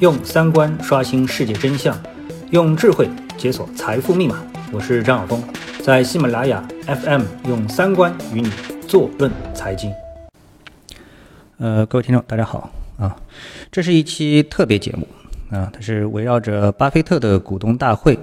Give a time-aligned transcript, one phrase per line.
[0.00, 2.00] 用三观刷新世界真相，
[2.52, 4.40] 用智慧解锁财富密码。
[4.72, 5.42] 我是张晓峰，
[5.82, 8.48] 在喜马拉雅 FM 用三观与你
[8.86, 9.92] 坐论财经。
[11.56, 13.20] 呃，各位听众，大家好啊！
[13.72, 15.04] 这是一期特别节目
[15.50, 18.16] 啊，它是围绕着巴菲特的股东大会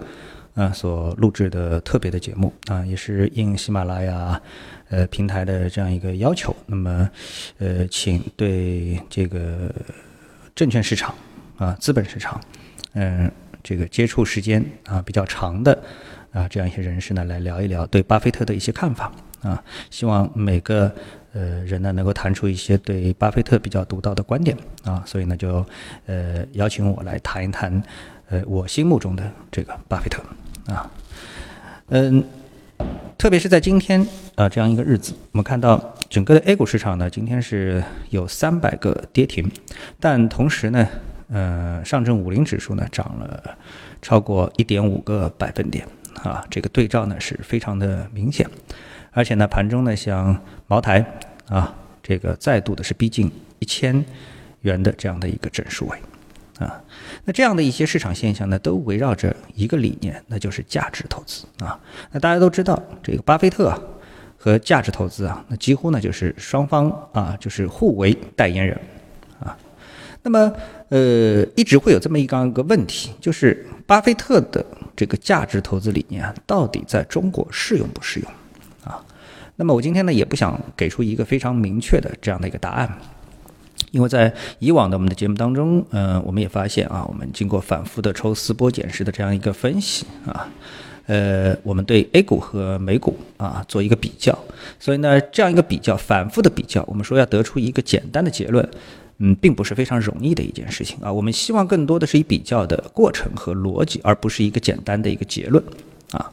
[0.54, 4.42] 啊所录制的特别的节目啊，也是应喜马拉雅。
[4.90, 7.10] 呃，平台的这样一个要求，那么，
[7.58, 9.70] 呃，请对这个
[10.54, 11.14] 证券市场
[11.58, 12.40] 啊、资本市场，
[12.94, 13.32] 嗯，
[13.64, 15.78] 这个接触时间啊比较长的
[16.32, 19.12] 啊这样一些人士呢，来聊一聊对巴菲特的一些看法
[19.42, 19.64] 啊。
[19.90, 20.92] 希望每个
[21.34, 25.66] 呃人呢能够谈出一些对巴菲特比较独到的观点啊，所以呢就
[26.06, 27.82] 呃邀请我来谈一谈
[28.30, 30.22] 呃我心目中的这个巴菲特
[30.74, 30.92] 啊，
[31.90, 32.24] 嗯。
[33.18, 39.50] 特别是在今天啊这样一个日子，我们看到整个的 A 股市场呢，今天是有三百个跌停，
[40.00, 40.86] 但同时呢，
[41.30, 43.58] 呃，上证五零指数呢涨了
[44.02, 45.88] 超过一点五个百分点
[46.24, 48.48] 啊，这个对照呢是非常的明显，
[49.12, 51.06] 而且呢，盘中呢像茅台
[51.48, 54.06] 啊，这个再度的是逼近一千
[54.62, 55.98] 元的这样的一个整数位。
[56.60, 56.82] 啊，
[57.26, 61.78] 那这样的一些市场现象呢，都围绕着一个理念，那就是价值投资啊。
[62.12, 63.78] 那大家都知道，这个巴菲特
[64.38, 68.80] 和价值投资啊，那几乎呢就是双方啊，就是互为代言人。
[70.26, 70.52] 那么，
[70.90, 78.32] 呃，一直会有这么一个个问题，就是巴菲特的这个价值投资理念，到底在中国适用不适用
[78.84, 79.06] 啊？
[79.56, 82.92] 那么我今天呢，也不想给出一个非常明确的这样的一个答案。
[83.92, 90.50] 因为在以往的我们的节目当中，嗯，我们也发现啊，我们经过反复的抽丝剥茧式的这样一个分析啊，
[91.06, 94.36] 呃，我们对 A 股和美股啊做一个比较，
[94.80, 98.68] 所以呢，这样一个比较，反复的比较，我们说要得出一个简单的结论，
[99.18, 101.12] 嗯，并不是非常容易的一件事情啊。
[101.12, 105.64] 我们希望更多的是以比较的过程和逻辑，而不是一个简单的一个结论
[106.12, 106.32] 啊。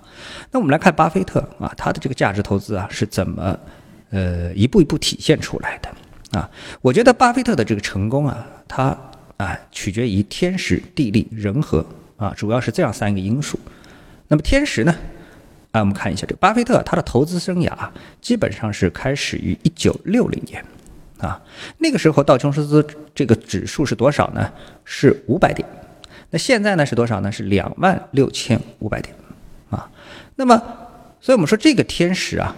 [0.51, 3.59] 那我们来看巴菲特啊，他的这个价值投资啊是怎么
[4.11, 6.39] 呃一步一步体现出来的？
[6.39, 8.97] 啊，我觉得巴菲特的这个成功啊，他
[9.37, 11.85] 啊取决于天时地利人和
[12.17, 13.59] 啊，主要是这样三个因素。
[14.29, 14.95] 那么天时呢？
[15.73, 17.73] 啊，我们看一下这个巴菲特他的投资生涯
[18.21, 20.63] 基本上是开始于一九六零年
[21.23, 21.41] 啊，
[21.79, 24.53] 那个时候道琼斯这个指数是多少呢？
[24.85, 25.67] 是五百点。
[26.31, 27.31] 那现在呢是多少呢？
[27.31, 29.15] 是两万六千五百点
[29.71, 29.89] 啊。
[30.37, 30.61] 那么，
[31.21, 32.57] 所以我们说这个天时啊，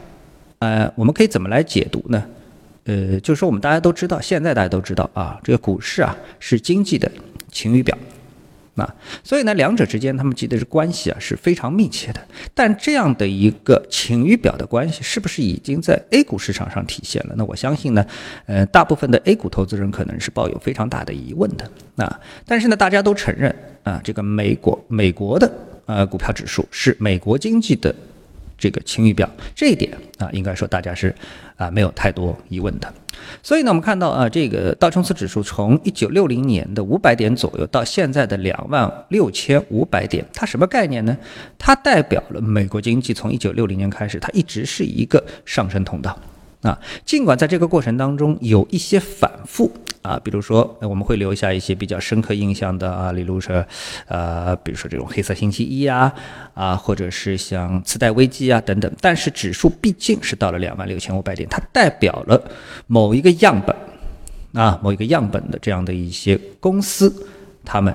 [0.60, 2.24] 呃，我们可以怎么来解读呢？
[2.84, 7.10] 呃，就是说，我们大家都知道，现在大家都知道啊，这个股市啊是经济的
[7.50, 7.96] 晴雨表，
[8.76, 12.20] 啊，所以呢，两者之间他们其实是关系啊是非常密切的。
[12.52, 17.34] 但这样的一个晴雨表的关系，是不是已经在 A 股市场上体现了？
[17.36, 18.04] 那我相信呢，
[18.46, 22.20] 呃，大部分的 A 股投资人可能是抱有非常大的疑问的啊。
[22.46, 23.54] 但是呢，大家都承认
[23.84, 25.52] 啊，这个美国美国的
[25.86, 27.94] 呃股票指数是美国经济的。
[28.56, 31.14] 这个晴雨表这一点啊，应该说大家是
[31.56, 32.92] 啊没有太多疑问的。
[33.42, 41.16] 所以呢，我们看到啊，这个道琼斯指数从一九六零年的五百点左右到现在的两万六千五百点，它什么概念呢？
[41.58, 46.18] 它代表了美国经济从一九六零年开始，它一直是一个上升通道。
[46.64, 49.70] 啊，尽管在这个过程当中有一些反复
[50.00, 53.62] 啊，比如说我们会留下一些比较深刻印象的啊，例如说，
[54.08, 56.10] 呃，比如说这种黑色星期一啊，
[56.54, 62.42] 啊，或者是像次贷危机啊等等，但是指数毕竟是到了两万六千五百点，它代表了
[62.86, 63.76] 某一个样本
[64.54, 67.14] 啊，某一个样本的这样的一些公司，
[67.62, 67.94] 他们。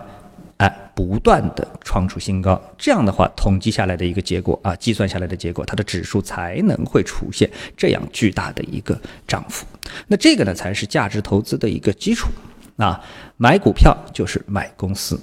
[1.00, 9.66] 不断的创出新高，这样的话，统计下来的一个结果啊，计算下来的结果，它的指数才能会出现这样巨大的一个涨幅。
[10.08, 12.28] 那这个呢，才是价值投资的一个基础
[12.76, 13.02] 啊。
[13.38, 15.18] 买股票就是买公司。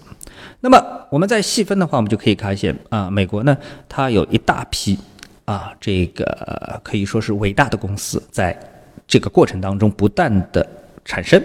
[0.60, 3.54] 那么我们再细分的话，我们就可以发现啊，美国呢，
[3.86, 4.98] 它有一大批
[5.44, 8.58] 啊，这个可以说是伟大的公司，在
[9.06, 10.66] 这个过程当中不断的
[11.04, 11.38] 产生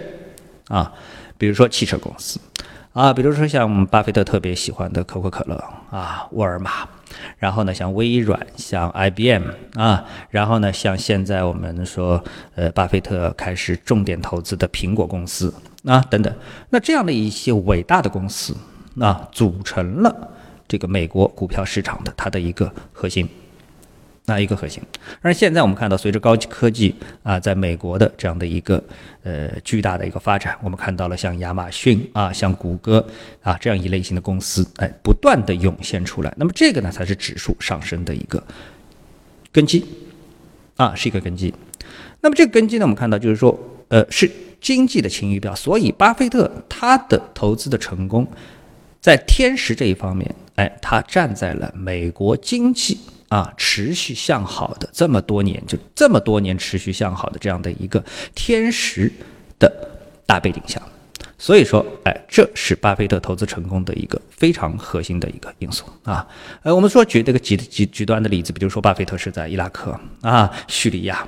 [0.70, 0.90] 啊，
[1.38, 2.40] 比如说汽车公司。
[2.94, 5.56] 啊，比如说像巴菲特特别喜欢的可口可乐
[5.90, 6.72] 啊，沃尔玛，
[7.38, 9.44] 然后呢，像微软，像 IBM
[9.76, 12.22] 啊，然后呢，像现在我们说，
[12.56, 15.54] 呃，巴菲特开始重点投资的苹果公司
[15.86, 16.34] 啊，等等，
[16.70, 18.54] 那这样的一些伟大的公司
[19.00, 20.30] 啊，组成了
[20.68, 23.26] 这个美国股票市场的它的一个核心。
[24.26, 24.82] 那一个核心，
[25.22, 28.82] 而现在我们看到，随着高级科技啊，在美国的这样的一个
[29.24, 33.06] 呃巨大的一个发展，我们看到了像亚马逊啊、像谷歌
[33.42, 36.34] 啊这样一类型的公司，哎，不断的涌现出来。
[36.38, 38.42] 那么这个呢，才是指数上升的一个
[39.52, 39.84] 根基
[40.76, 41.54] 啊，是一个根基。
[42.22, 44.32] 那么这个根基呢，我们看到就是说，呃，是
[44.62, 45.56] 经济的晴雨表。
[45.56, 48.26] 所以，巴菲特他的投资的成功，
[49.02, 53.00] 在天时这一方面，哎，他站在了美国经济
[53.32, 58.04] 啊持续向好的这么多年，就这么多年持续向好的这样的一个
[58.36, 59.10] 天时
[59.58, 59.72] 的
[60.26, 60.82] 大背景下。
[61.38, 66.28] 所以说，哎，这是巴菲特投资成功的一个非常核心的一个因素啊。
[66.62, 71.26] 呃，我们说举这个极极极端的例子，比如说巴菲特是在伊拉克啊、叙利亚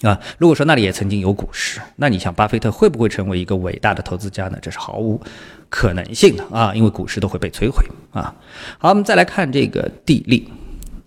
[0.00, 4.58] 啊，如果说那里也曾经有股市，那你想巴菲特会不会成为一个伟大的投资家呢？
[4.62, 5.20] 这是毫无
[5.68, 8.34] 可能性的啊，因为股市都会被摧毁啊。
[8.78, 10.50] 好，我们再来看这个地利。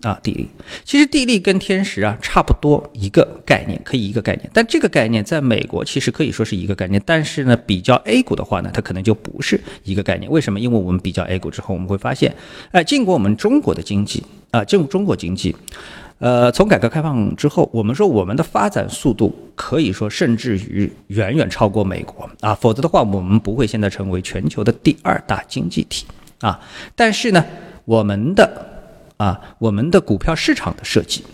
[0.06, 0.48] 啊，地利
[0.84, 4.48] 其实地利跟天时啊差不多一个概念，可以一个概念。
[4.52, 10.30] 但这个概念在美国其实可以说是一个概念，但是呢，比较 A 股的话呢，它可能就不是一个概念。
[10.30, 10.60] 为什么？
[10.60, 12.32] 因为我们比较 A 股之后，我们会发现，
[12.70, 14.22] 哎，经过我们中国的经济
[14.52, 15.56] 啊，进入中国经济，
[16.18, 26.06] 呃，从改革开放之后，我们说我们的发展速度可以说甚至于远远超过美国啊，否则的话，我们不会现在成为全球的第二大经济体
[26.38, 26.60] 啊。
[26.94, 27.44] 但是呢，
[27.84, 28.75] 我们的
[29.16, 31.24] 啊，我们的股票市场的设计，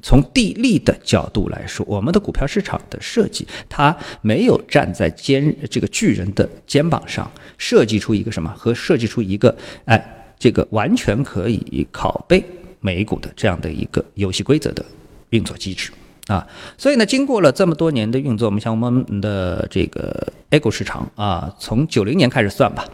[0.00, 9.56] 从地利的角度来说，我们的股票市场的设计，它没有站在肩这个巨人的肩膀上，设计出一个什么和设计出一个
[9.86, 12.44] 哎，这个完全可以拷贝
[12.80, 14.84] 美股的这样的一个游戏规则的
[15.30, 15.90] 运作机制
[16.26, 16.46] 啊。
[16.76, 22.84] 所以呢，经过了这么多年的运作，我们像我们的这个 A 股市场啊，从九零年开始算吧。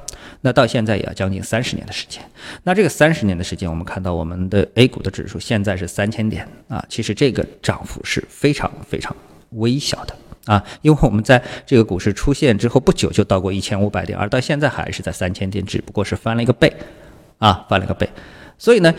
[0.41, 2.23] 那到现在也要将近三十年的时间。
[2.63, 9.15] 那这个三十年的时间，我们看到我们的 A 股的指数现在是三千点啊，其实这个涨幅是非常非常
[9.51, 10.15] 微小的
[10.45, 16.73] 啊，因为我们在这个股市出现之后不久就到过一千五百点，而到现在还是在三千点，只不过是翻了一个倍
[17.39, 18.09] 啊，翻了个倍。
[18.57, 18.95] 所以呢，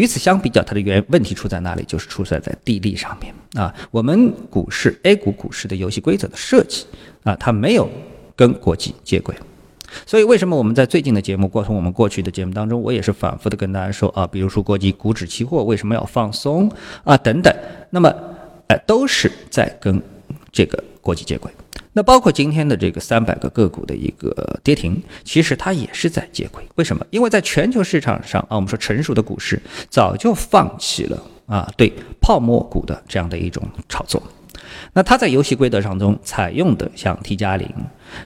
[0.00, 1.84] 与此相比较，它的原问题出在哪里？
[1.84, 3.74] 就是出在在地利上面啊。
[3.90, 6.86] 我们股市 A 股股市的游戏规则的设计
[7.22, 7.86] 啊，它没有
[8.34, 9.34] 跟国际接轨。
[10.06, 16.72] 所以，为什么我们在最近的节目，过从我们过去的节目当中，我也是反复的跟大家说啊，比如说国际股指期货为什么要放松
[17.04, 17.54] 啊，等等，
[17.90, 18.10] 那么，
[18.68, 20.00] 哎，都是在跟
[20.50, 21.52] 这个国际接轨。
[21.92, 26.62] 那包括今天的这个三百个个股的一个跌停，其实它也是在接轨。
[26.76, 27.04] 为什么？
[27.10, 34.22] 因为在全球市场上啊，我们说成熟的股市早就放弃了啊对泡沫股的这样的一种炒作。
[34.92, 37.68] 那它在游戏规则当中采用的像 T 加零，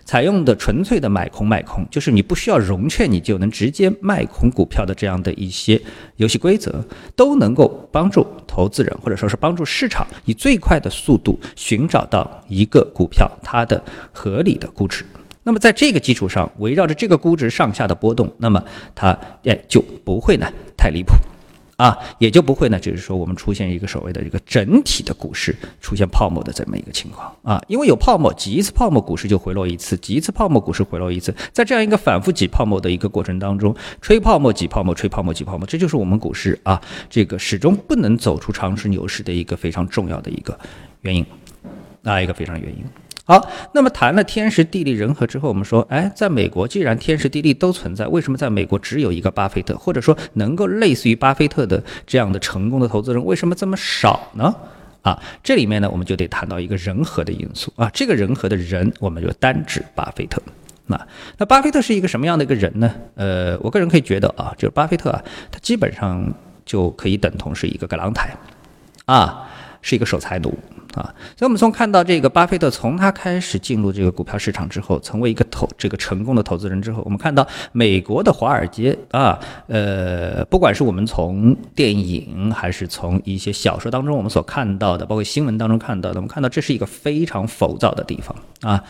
[0.05, 5.81] 采用的纯粹的买空卖空，就是你不需要融券，你就能直接卖空股票的这样的一些
[6.17, 6.85] 游戏规则，
[7.15, 13.83] 都能够帮助投资人或者说是帮助市场以最快的速度寻找到一个股票它的
[14.13, 15.05] 合理的估值。
[15.43, 18.65] 那么在这个基础上，围绕着这个估值上下的波动，那么
[18.95, 20.47] 它哎就不会呢
[20.77, 21.13] 太离谱。
[21.77, 36.81] 啊，也就不会呢，就是说我们出现一个所谓的一个整体的股市出现泡沫的这么一个情况啊，因为有泡沫，挤一次泡沫，股市就回落一次，挤一次泡沫，股市回落一次，在这样一个反复挤泡沫的一个过程当中，吹泡沫挤泡沫，吹泡沫挤泡沫，这就是我们股市啊，
[37.11, 40.59] 这个始终不能走出长势牛市的一个非常重要的一个
[41.01, 41.27] 原因
[42.05, 42.85] 啊，一个非常原因。
[43.27, 54.55] 好，那么谈了天时地利人和之后，我们说，哎，在美国既然天时地利都存在，为什么在美国只有一个巴菲特，或者说能够类似于巴菲特的这样的成功的投资人，为什么这么少呢？
[55.01, 60.43] 啊，这里面呢，我们就得谈到一个人和的因素啊，这个人和的人，我们就单指巴菲特。
[60.87, 62.95] 那那巴菲特是一个什么样的一个人呢？
[63.15, 66.31] 呃，我个人可以觉得啊，就是巴菲特啊，他基本上
[66.67, 68.37] 就可以等同是一个格朗台，
[69.07, 69.49] 啊，
[69.81, 70.55] 是一个守财奴。
[70.95, 88.85] 啊，所以我们从看到这个巴菲特从他开始进入这个股票市场之后，成为一个投这个成功的投资人之后，我们看到美国的华尔街啊，呃，不管是我们从电影还是从一些小说当中我们所看到的，包括新闻当中看到的，我们看到这是一个非常浮躁的地方啊。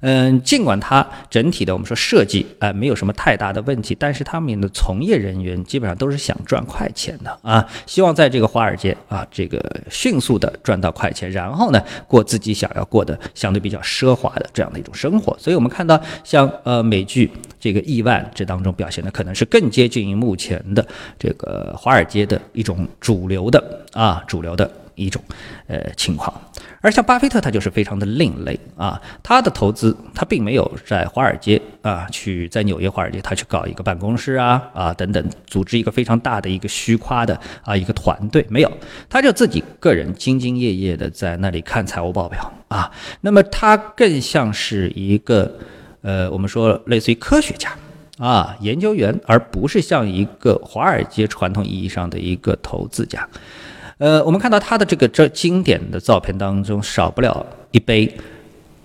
[0.00, 17.28] 嗯，尽管它整体的我们说设计啊没有什么太大的问题，但是他们的从业人员基本上都是想赚快钱的啊，希望在这个华尔街啊这个迅速的赚到快钱，然然后呢，过自己想要过的相对比较奢华的这样的一种生活，所以我们看到像呃美剧
[17.58, 20.86] 这个亿万这当中表现的可能是更接近于目前的
[21.18, 24.70] 这个华尔街的一种主流的啊主流的。
[24.94, 25.22] 一种
[25.66, 26.32] 呃情况，
[26.80, 38.72] 而像巴菲特他就是非常的另类啊，他的投资他并没有在华尔街啊去在纽约华尔街他去搞一个办公室啊啊等等，组织一个非常大的一个虚夸的啊一个团队没有，
[39.08, 45.52] 他就自己个人兢兢业业的在那里看财务报表啊，那么他更像是一个
[46.02, 47.72] 呃我们说类似于科学家
[48.18, 53.26] 啊研究员，而不是像一个华尔街传统意义上的一个投资家。
[54.00, 58.10] 呃，我们看到他的这个这经典的照片当中，少不了一杯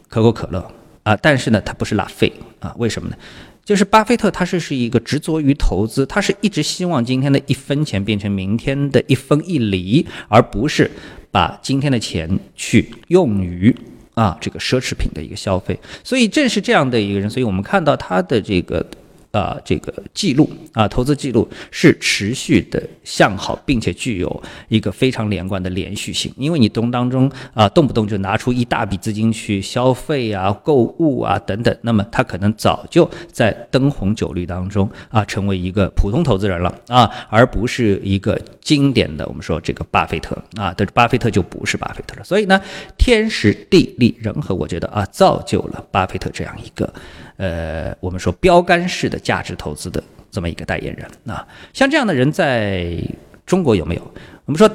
[0.10, 0.60] 可口可乐
[1.04, 2.30] 啊，但是呢，它不是拉菲
[2.60, 2.76] 啊？
[2.78, 3.16] 为什么呢？
[3.64, 10.92] 就是巴菲特他是是一个执着于投资，他是一直希望今天的一分钱变成明天的一分一厘，而不是
[11.32, 13.74] 把今天的钱去用于
[14.16, 15.80] 啊这个奢侈品的一个消费。
[16.04, 18.86] 所以正是这样的一个人，所以我们看到他的这个。
[19.36, 26.34] 啊，这个记录啊，投资记录是持续的向好，并且具有一个非常连贯的连续性。
[26.38, 42.24] 因为你动当中啊，动不动就拿出一大笔资金去消费啊、购物啊等等，那么他可能早就在灯红酒绿当中啊，成为一个普通投资人了啊，而不是一个经典的我们说这个巴菲特啊，但是巴菲特就不是巴菲特了。
[42.24, 42.62] 所以呢，
[42.98, 46.94] 天时地利人和，我觉得啊，造就了巴菲特这样一个。
[47.38, 52.96] 呃，我们说标杆式的价值投资的这么一个代言人啊，像这样的人在
[53.44, 54.02] 中国有没有？
[54.46, 54.70] 我们说，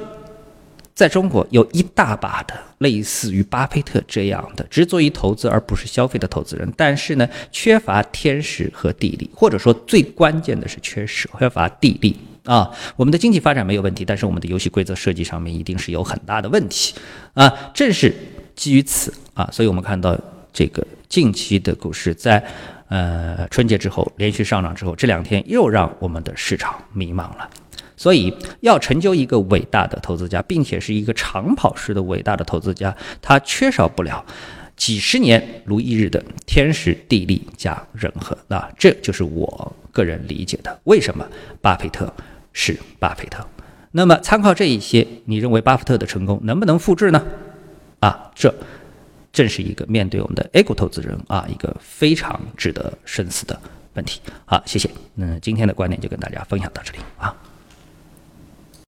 [0.93, 12.69] 在中国有一大把的类似于巴菲特这样的执着于投资而不是消费的投资人，但是呢，缺乏天时和地利，或者说最关键的是缺失缺乏地利啊。
[12.97, 16.93] 我们的经济发展没有问题，但是我们的游戏规则设计上面一定是有很大的问题
[17.33, 17.71] 啊。
[17.73, 18.13] 正是
[18.55, 20.19] 基于此啊，所以我们看到
[20.51, 20.85] 这个。
[21.11, 22.41] 近期的股市在
[22.87, 27.49] 呃春节之后连续上涨之后，这两天又让我们的市场迷茫了。
[27.97, 34.25] 所以要成就一个伟大的投资家，并且是一个长跑式的伟大的投资家，他缺少不了
[34.77, 38.35] 几十年如一日的天时地利加人和。
[38.47, 41.27] 那这就是我个人理解的为什么
[41.61, 42.11] 巴菲特
[42.53, 43.45] 是巴菲特。
[43.91, 47.21] 那么参考这一些，你认为巴菲特的成功能不能复制呢？
[47.99, 48.55] 啊，这。
[49.31, 53.59] 正是一个面对我们的 A 股投资人啊，一个非常值得深思的
[53.93, 54.21] 问题。
[54.45, 54.89] 好，谢谢。
[55.15, 57.35] 那今天的观点就跟大家分享到这里啊。